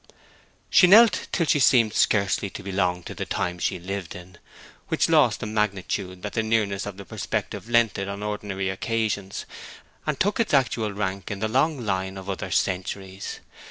[0.71, 4.39] She knelt till she seemed scarcely to belong to the time she lived in,
[4.87, 9.45] which lost the magnitude that the nearness of its perspective lent it on ordinary occasions,
[10.07, 13.41] and took its actual rank in the long line of other centuries.